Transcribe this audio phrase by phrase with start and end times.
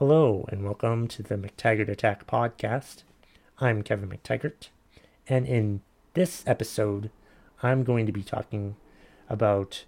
[0.00, 3.02] Hello, and welcome to the McTaggart Attack podcast.
[3.58, 4.68] I'm Kevin McTaggart,
[5.28, 5.82] and in
[6.14, 7.10] this episode,
[7.62, 8.76] I'm going to be talking
[9.28, 9.84] about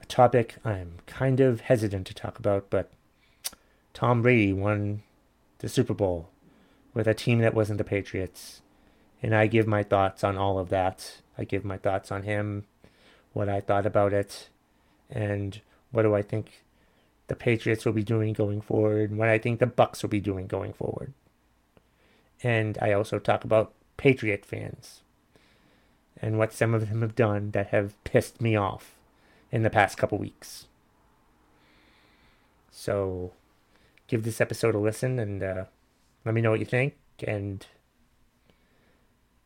[0.00, 2.92] a topic I'm kind of hesitant to talk about, but
[3.92, 5.02] Tom Brady won
[5.58, 6.28] the Super Bowl
[6.94, 8.62] with a team that wasn't the Patriots.
[9.20, 11.20] And I give my thoughts on all of that.
[11.36, 12.66] I give my thoughts on him,
[13.32, 14.50] what I thought about it,
[15.10, 16.62] and what do I think
[17.32, 20.20] the Patriots will be doing going forward, and what I think the Bucks will be
[20.20, 21.14] doing going forward.
[22.42, 25.00] And I also talk about Patriot fans
[26.20, 28.96] and what some of them have done that have pissed me off
[29.50, 30.66] in the past couple weeks.
[32.70, 33.32] So
[34.08, 35.64] give this episode a listen and uh,
[36.26, 36.96] let me know what you think
[37.26, 37.64] and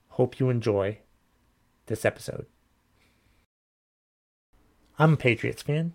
[0.09, 0.99] hope you enjoy
[1.87, 2.47] this episode.
[4.99, 5.95] I'm a Patriots fan.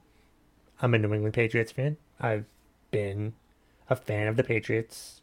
[0.81, 1.98] I'm a New England Patriots fan.
[2.20, 2.45] I've
[2.89, 3.34] been
[3.88, 5.22] a fan of the Patriots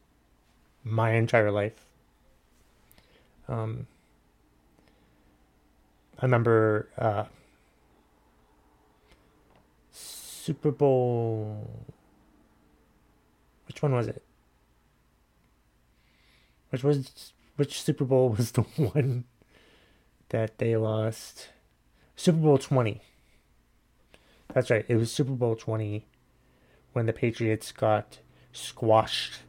[0.84, 1.84] my entire life.
[3.48, 3.88] Um,
[6.20, 7.24] I remember uh,
[9.91, 11.68] Super Bowl.
[13.66, 14.22] Which one was it?
[16.70, 19.24] Which was which Super Bowl was the one
[20.28, 21.48] that they lost?
[22.14, 23.02] Super Bowl twenty.
[24.54, 24.84] That's right.
[24.88, 26.06] It was Super Bowl twenty
[26.92, 28.18] when the Patriots got
[28.52, 29.40] squashed,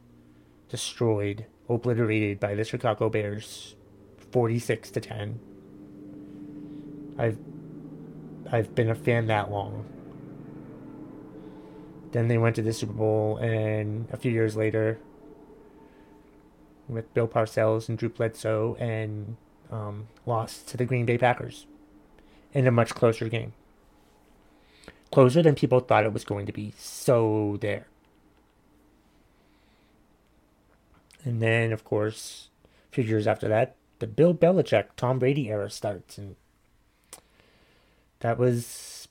[0.68, 3.74] destroyed, obliterated by the Chicago Bears,
[4.30, 5.40] forty six to ten.
[7.18, 7.38] I've
[8.52, 9.86] I've been a fan that long.
[12.12, 14.98] Then they went to the Super Bowl, and a few years later,
[16.88, 19.36] with Bill Parcells and Drew Bledsoe, and
[19.70, 21.66] um, lost to the Green Bay Packers
[22.52, 23.52] in a much closer game.
[25.10, 26.72] Closer than people thought it was going to be.
[26.78, 27.86] So there.
[31.24, 32.48] And then, of course,
[32.90, 36.36] a few years after that, the Bill Belichick, Tom Brady era starts, and
[38.20, 39.08] that was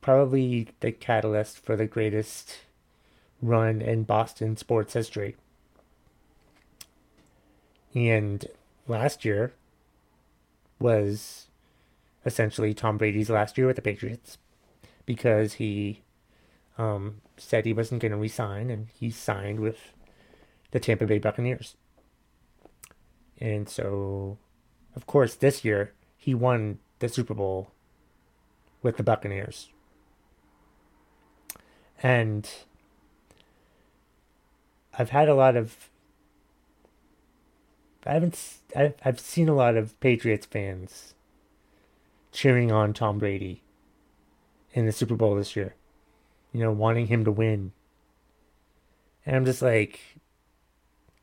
[0.00, 2.58] probably the catalyst for the greatest
[3.40, 5.36] run in Boston sports history.
[7.94, 8.44] And
[8.86, 9.52] last year
[10.78, 11.46] was
[12.26, 14.36] essentially Tom Brady's last year with the Patriots
[15.08, 16.02] because he
[16.76, 19.94] um, said he wasn't going to resign and he signed with
[20.70, 21.76] the Tampa Bay Buccaneers.
[23.40, 24.36] And so,
[24.94, 27.70] of course, this year he won the Super Bowl
[28.82, 29.70] with the Buccaneers.
[32.02, 32.46] And
[34.98, 35.88] I've had a lot of
[38.04, 38.38] I haven't
[38.76, 41.14] I've, I've seen a lot of Patriots fans
[42.30, 43.62] cheering on Tom Brady
[44.78, 45.74] in the Super Bowl this year.
[46.52, 47.72] You know, wanting him to win.
[49.26, 50.00] And I'm just like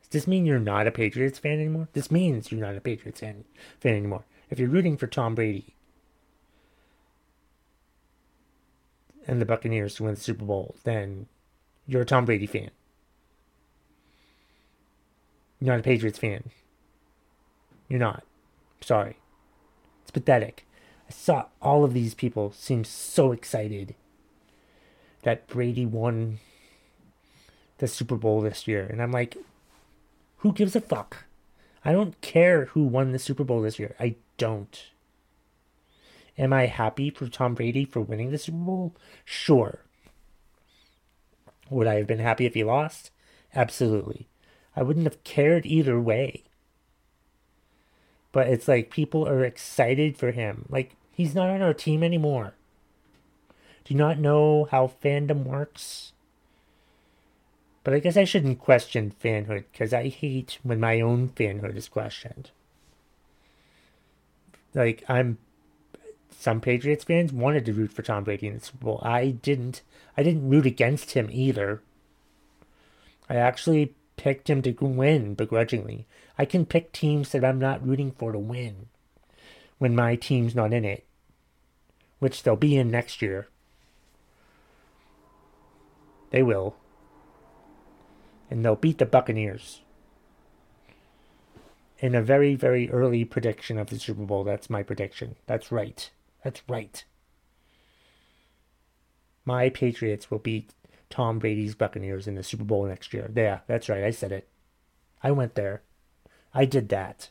[0.01, 1.87] does this mean you're not a Patriots fan anymore?
[1.93, 3.43] This means you're not a Patriots fan,
[3.79, 4.23] fan anymore.
[4.51, 5.75] If you're rooting for Tom Brady,
[9.27, 11.25] and the Buccaneers to win the Super Bowl, then
[11.87, 12.69] you're a Tom Brady fan.
[15.59, 16.51] You're not a Patriots fan.
[17.89, 18.23] You're not.
[18.81, 19.17] Sorry.
[20.03, 20.67] It's pathetic.
[21.07, 23.95] I saw all of these people seem so excited
[25.21, 26.39] that Brady won
[27.77, 28.85] the Super Bowl this year.
[28.85, 29.37] And I'm like,
[30.37, 31.25] who gives a fuck?
[31.83, 33.95] I don't care who won the Super Bowl this year.
[33.99, 34.91] I don't.
[36.37, 38.95] Am I happy for Tom Brady for winning the Super Bowl?
[39.23, 39.79] Sure.
[41.69, 43.11] Would I have been happy if he lost?
[43.53, 44.27] Absolutely.
[44.75, 46.44] I wouldn't have cared either way.
[48.35, 50.65] But it's like people are excited for him.
[50.67, 52.53] Like, he's not on our team anymore.
[53.85, 56.11] Do you not know how fandom works?
[57.85, 61.87] But I guess I shouldn't question fanhood because I hate when my own fanhood is
[61.87, 62.51] questioned.
[64.73, 65.37] Like, I'm
[66.29, 68.99] some Patriots fans wanted to root for Tom Brady in the Super Bowl.
[69.01, 69.81] I didn't.
[70.17, 71.81] I didn't root against him either.
[73.29, 73.93] I actually
[74.25, 76.07] picked him to win begrudgingly.
[76.35, 78.87] I can pick teams that I'm not rooting for to win
[79.77, 81.05] when my team's not in it,
[82.17, 83.49] which they'll be in next year.
[86.31, 86.75] They will.
[88.49, 89.81] And they'll beat the Buccaneers.
[91.99, 95.35] In a very, very early prediction of the Super Bowl, that's my prediction.
[95.45, 96.09] That's right.
[96.43, 97.05] That's right.
[99.45, 100.71] My Patriots will beat
[101.09, 103.31] Tom Brady's Buccaneers in the Super Bowl next year.
[103.35, 104.03] Yeah, that's right.
[104.03, 104.47] I said it.
[105.21, 105.81] I went there.
[106.53, 107.29] I did that.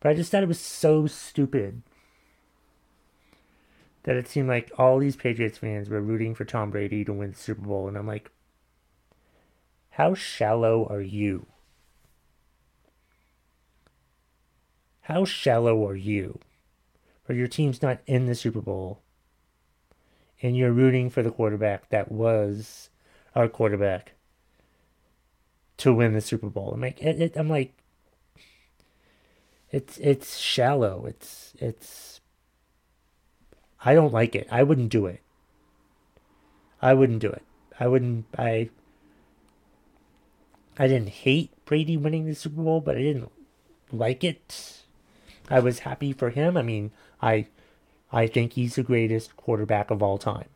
[0.00, 1.82] But I just thought it was so stupid
[4.04, 7.32] that it seemed like all these Patriots fans were rooting for Tom Brady to win
[7.32, 7.88] the Super Bowl.
[7.88, 8.30] And I'm like,
[9.90, 11.46] How shallow are you?
[15.02, 16.40] How shallow are you?
[17.26, 19.02] Where your team's not in the Super Bowl
[20.42, 22.90] and you're rooting for the quarterback that was
[23.34, 24.12] our quarterback
[25.78, 26.72] to win the Super Bowl.
[26.72, 27.74] I'm like, it, it, I'm like,
[29.70, 31.04] it's it's shallow.
[31.06, 32.20] It's it's.
[33.84, 34.46] I don't like it.
[34.50, 35.20] I wouldn't do it.
[36.80, 37.42] I wouldn't do it.
[37.78, 38.26] I wouldn't.
[38.38, 38.70] I.
[40.78, 43.30] I didn't hate Brady winning the Super Bowl, but I didn't
[43.90, 44.82] like it.
[45.48, 46.56] I was happy for him.
[46.56, 46.90] I mean,
[47.20, 47.48] I
[48.12, 50.48] I think he's the greatest quarterback of all time.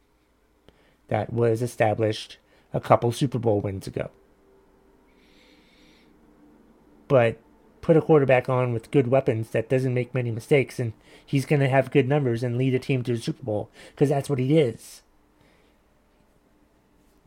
[1.08, 2.38] That was established
[2.72, 4.10] a couple Super Bowl wins ago.
[7.08, 7.38] But
[7.80, 10.92] put a quarterback on with good weapons that doesn't make many mistakes, and
[11.24, 14.08] he's going to have good numbers and lead a team to the Super Bowl because
[14.08, 15.02] that's what he is.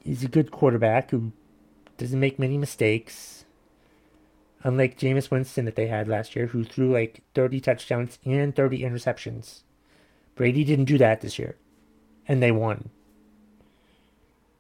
[0.04, 1.32] He's a good quarterback who
[1.98, 3.46] doesn't make many mistakes.
[4.64, 8.80] Unlike Jameis Winston that they had last year, who threw like 30 touchdowns and 30
[8.80, 9.64] interceptions.
[10.36, 11.56] Brady didn't do that this year,
[12.28, 12.90] and they won.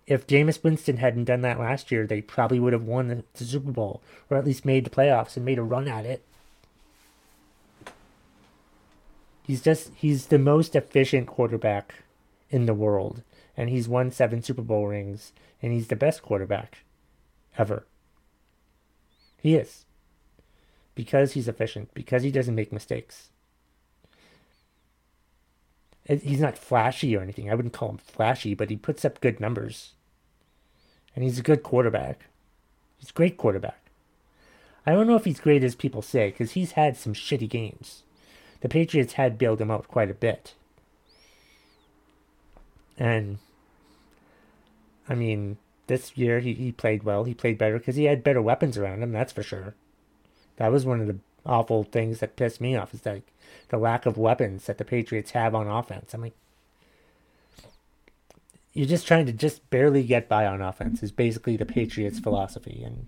[0.06, 3.46] If Jameis Winston hadn't done that last year, they probably would have won the, the
[3.46, 6.24] Super Bowl, or at least made the playoffs and made a run at it.
[9.44, 11.96] He's just, he's the most efficient quarterback
[12.50, 13.24] in the world,
[13.58, 15.32] and he's won seven Super Bowl rings,
[15.62, 16.80] and he's the best quarterback
[17.58, 17.86] ever.
[19.42, 19.86] He is.
[20.96, 23.30] Because he's efficient, because he doesn't make mistakes
[26.06, 27.50] he's not flashy or anything.
[27.50, 29.94] I wouldn't call him flashy, but he puts up good numbers.
[31.16, 32.26] And he's a good quarterback.
[32.98, 33.80] He's a great quarterback.
[34.86, 38.04] I don't know if he's great as people say, because he's had some shitty games.
[38.62, 40.56] The Patriots had bailed him out quite a bit.
[42.98, 43.40] And,
[45.08, 45.58] I mean,
[45.88, 47.24] this year he, he played well.
[47.24, 49.76] He played better because he had better weapons around him, that's for sure.
[50.58, 53.24] That was one of the awful things that pissed me off, is like
[53.70, 56.14] the lack of weapons that the Patriots have on offense.
[56.14, 56.36] I'm like,
[58.74, 62.84] you're just trying to just barely get by on offense is basically the Patriots' philosophy,
[62.84, 63.08] and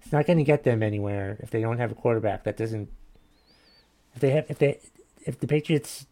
[0.00, 2.88] it's not going to get them anywhere if they don't have a quarterback that doesn't.
[4.14, 4.78] If they have, if they,
[5.24, 6.06] if the Patriots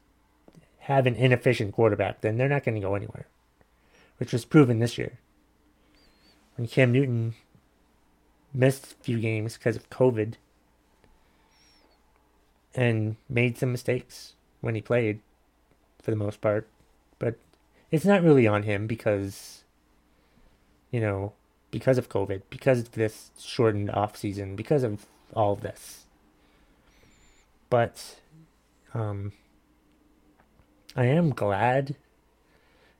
[0.80, 3.28] have an inefficient quarterback, then they're not going to go anywhere,
[4.18, 5.18] which was proven this year.
[6.56, 7.34] When Cam Newton
[8.52, 10.34] missed a few games because of COVID
[12.74, 15.20] and made some mistakes when he played
[16.00, 16.68] for the most part.
[17.18, 17.36] But
[17.90, 19.64] it's not really on him because,
[20.90, 21.32] you know,
[21.70, 26.04] because of COVID, because of this shortened off season, because of all of this.
[27.68, 28.16] But
[28.94, 29.32] um,
[30.96, 31.94] I am glad.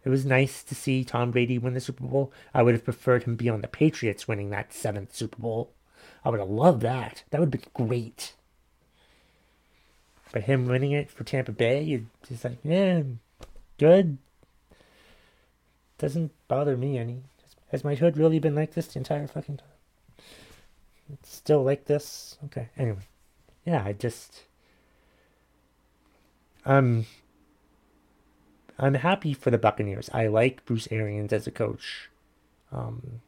[0.04, 2.32] It was nice to see Tom Brady win the Super Bowl.
[2.54, 5.72] I would have preferred him be on the Patriots winning that seventh Super Bowl.
[6.24, 7.24] I would have loved that.
[7.30, 8.34] That would have been great.
[10.32, 13.02] But him winning it for Tampa Bay, you're just like, yeah,
[13.78, 14.18] good.
[15.98, 17.22] Doesn't bother me any.
[17.70, 20.26] Has my hood really been like this the entire fucking time?
[21.12, 22.38] It's still like this?
[22.46, 23.06] Okay, anyway.
[23.64, 24.44] Yeah, I just.
[26.64, 27.06] Um.
[28.78, 30.08] I'm happy for the Buccaneers.
[30.14, 32.08] I like Bruce Arians as a coach.
[32.72, 33.20] Um,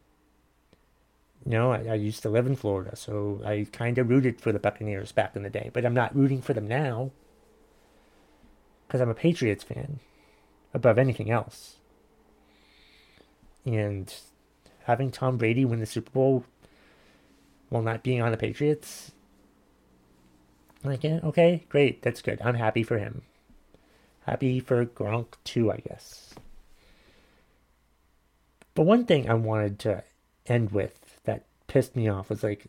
[1.44, 4.52] you know, I, I used to live in Florida, so I kind of rooted for
[4.52, 7.10] the Buccaneers back in the day, but I'm not rooting for them now
[8.86, 10.00] because I'm a Patriots fan
[10.74, 11.76] above anything else.
[13.64, 14.12] And
[14.84, 16.44] having Tom Brady win the Super Bowl
[17.70, 19.12] while not being on the Patriots,
[20.84, 22.40] like, yeah, okay, great, that's good.
[22.42, 23.22] I'm happy for him.
[24.26, 26.34] Happy for Gronk too, I guess.
[28.74, 30.04] But one thing I wanted to
[30.46, 31.01] end with
[31.72, 32.66] pissed me off was like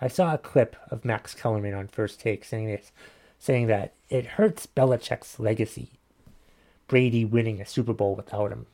[0.00, 2.90] I saw a clip of Max Kellerman on First Take saying this,
[3.38, 5.90] saying that it hurts Belichick's legacy,
[6.86, 8.64] Brady winning a Super Bowl without him.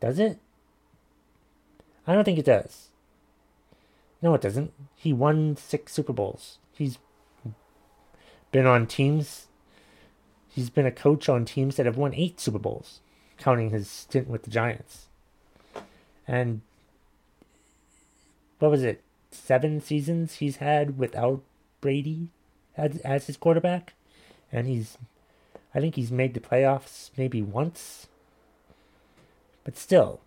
[0.00, 0.38] Does it?
[2.06, 2.88] I don't think it does.
[4.22, 4.72] No, it doesn't.
[4.94, 6.56] He won six Super Bowls.
[6.72, 6.96] He's
[8.52, 9.48] been on teams.
[10.48, 13.00] He's been a coach on teams that have won eight Super Bowls,
[13.36, 15.08] counting his stint with the Giants.
[16.26, 16.62] And
[18.58, 21.42] what was it, seven seasons he's had without
[21.80, 22.28] Brady
[22.76, 23.94] as, as his quarterback?
[24.52, 24.96] And he's,
[25.74, 28.06] I think he's made the playoffs maybe once.
[29.64, 30.20] But still,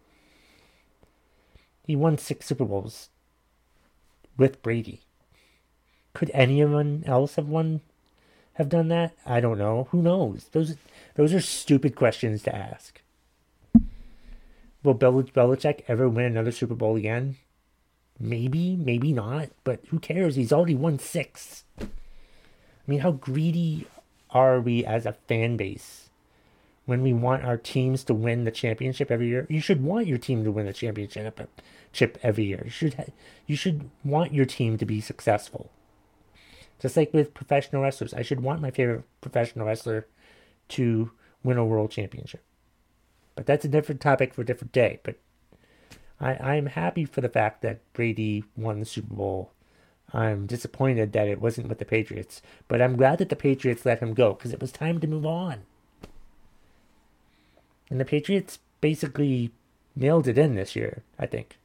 [1.88, 3.09] he won six Super Bowls
[4.38, 5.01] with Brady.
[6.13, 7.81] Could anyone else have won,
[8.53, 9.13] have done that?
[9.25, 9.88] I don't know.
[9.91, 10.50] Who knows?
[10.51, 10.75] Those,
[11.15, 13.01] those are stupid questions to ask.
[14.83, 17.38] Will Bel- Belichick ever win another Super Bowl again?
[18.19, 20.35] Maybe, maybe not, but who cares?
[20.35, 21.63] He's already won six.
[21.79, 21.85] I
[22.85, 23.88] mean, how greedy
[24.31, 26.09] are we as a fan base
[26.85, 29.47] when we want our teams to win the championship every year?
[29.49, 31.49] You should want your team to win the championship
[31.93, 32.63] chip every year.
[32.65, 33.13] You should
[33.47, 35.71] you should want your team to be successful.
[36.79, 40.07] Just like with professional wrestlers, I should want my favorite professional wrestler
[40.69, 41.11] to
[41.43, 42.43] win a world championship.
[43.35, 44.99] But that's a different topic for a different day.
[45.03, 45.15] But
[46.19, 49.51] I, I'm happy for the fact that Brady won the Super Bowl.
[50.13, 53.99] I'm disappointed that it wasn't with the Patriots, but I'm glad that the Patriots let
[53.99, 55.61] him go because it was time to move on.
[57.89, 59.51] And the Patriots basically
[59.95, 61.57] nailed it in this year, I think.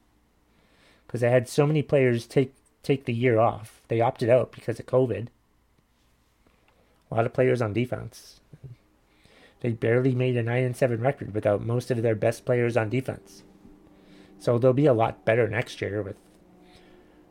[1.05, 3.81] Because they had so many players take take the year off.
[3.87, 5.27] They opted out because of COVID.
[7.09, 8.39] A lot of players on defense.
[9.61, 12.89] They barely made a 9 and 7 record without most of their best players on
[12.89, 13.41] defense.
[14.45, 16.17] So they'll be a lot better next year with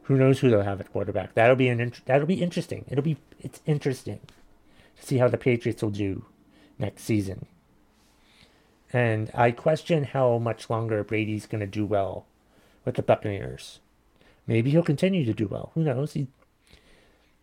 [0.03, 1.35] who knows who they'll have at quarterback.
[1.35, 2.85] That'll be an int- that'll be interesting.
[2.91, 4.19] It'll be it's interesting
[4.97, 6.25] to see how the Patriots will do
[6.77, 7.47] next season.
[8.93, 12.27] And I question how much longer Brady's going to do well
[12.85, 13.79] with the Buccaneers.
[14.49, 15.71] Maybe he'll continue to do well.
[15.75, 16.15] Who knows?
[16.15, 16.27] He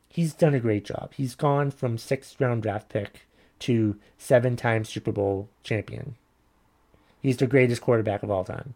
[0.09, 1.13] he's done a great job.
[1.15, 3.21] He's gone from sixth round draft pick
[3.59, 6.15] to seven time Super Bowl champion.
[7.21, 8.73] He's the greatest quarterback of all time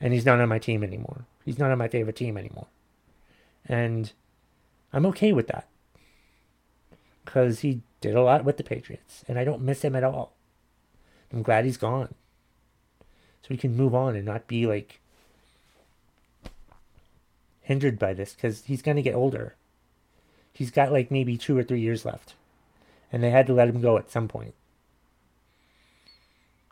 [0.00, 1.24] and he's not on my team anymore.
[1.44, 2.66] He's not on my favorite team anymore.
[3.66, 4.12] And
[4.92, 5.68] I'm okay with that.
[7.24, 10.32] Because he did a lot with the Patriots, and I don't miss him at all.
[11.32, 12.14] I'm glad he's gone.
[13.42, 15.00] So we can move on and not be like
[17.62, 19.56] hindered by this because he's going to get older.
[20.52, 22.34] He's got like maybe two or three years left.
[23.12, 24.54] And they had to let him go at some point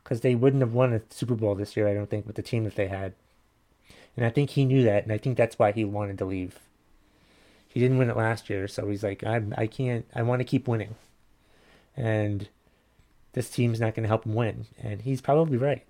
[0.04, 2.42] because they wouldn't have won a Super Bowl this year, I don't think, with the
[2.42, 3.14] team that they had.
[4.16, 6.60] And I think he knew that, and I think that's why he wanted to leave.
[7.66, 10.44] He didn't win it last year, so he's like, I'm, I can't, I want to
[10.44, 10.94] keep winning.
[11.96, 12.48] And
[13.32, 14.66] this team's not going to help him win.
[14.80, 15.84] And he's probably right.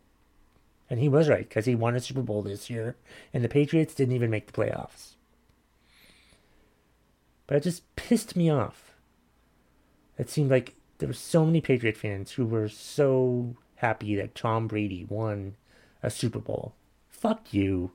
[0.89, 2.97] And he was right, because he won a Super Bowl this year,
[3.35, 5.15] and the Patriots didn't even make the playoffs.
[7.47, 8.95] But it just pissed me off.
[10.17, 14.67] It seemed like there were so many Patriot fans who were so happy that Tom
[14.67, 15.57] Brady won
[16.03, 16.75] a Super Bowl.
[17.11, 17.93] Fuck you.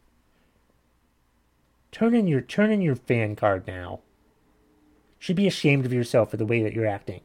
[1.92, 4.02] Turn in your turn in your fan card now.
[5.18, 7.22] Should be ashamed of yourself for the way that you're acting.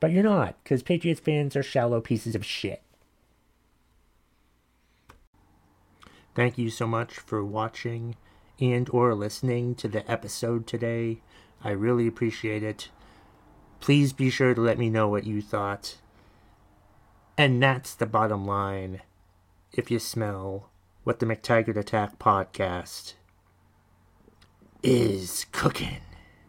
[0.00, 2.82] But you're not, because Patriots fans are shallow pieces of shit.
[6.34, 8.16] Thank you so much for watching
[8.58, 11.20] and or listening to the episode today.
[11.62, 12.88] I really appreciate it.
[13.80, 15.98] Please be sure to let me know what you thought.
[17.36, 19.00] And that's the bottom line.
[19.72, 20.70] If you smell
[21.02, 23.14] what the McTaggart Attack podcast
[24.82, 26.00] is cooking.